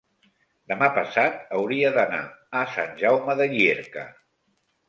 demà 0.71 0.87
passat 0.95 1.37
hauria 1.59 1.93
d'anar 1.97 2.23
a 2.63 2.65
Sant 2.79 2.99
Jaume 3.05 3.39
de 3.43 3.49
Llierca. 3.55 4.09